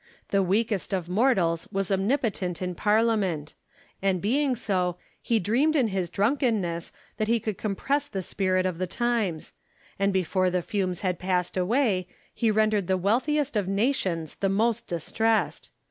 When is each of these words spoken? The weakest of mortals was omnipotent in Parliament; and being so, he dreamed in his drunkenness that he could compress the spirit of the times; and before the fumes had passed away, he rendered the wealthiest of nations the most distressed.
The 0.29 0.41
weakest 0.41 0.93
of 0.93 1.09
mortals 1.09 1.67
was 1.71 1.91
omnipotent 1.91 2.59
in 2.59 2.73
Parliament; 2.73 3.53
and 4.01 4.19
being 4.19 4.55
so, 4.55 4.97
he 5.21 5.39
dreamed 5.39 5.75
in 5.75 5.89
his 5.89 6.09
drunkenness 6.09 6.91
that 7.17 7.27
he 7.27 7.39
could 7.39 7.55
compress 7.59 8.07
the 8.07 8.23
spirit 8.23 8.65
of 8.65 8.79
the 8.79 8.87
times; 8.87 9.53
and 9.99 10.11
before 10.11 10.49
the 10.49 10.63
fumes 10.63 11.01
had 11.01 11.19
passed 11.19 11.55
away, 11.55 12.07
he 12.33 12.49
rendered 12.49 12.87
the 12.87 12.97
wealthiest 12.97 13.55
of 13.55 13.67
nations 13.67 14.33
the 14.33 14.49
most 14.49 14.87
distressed. 14.87 15.69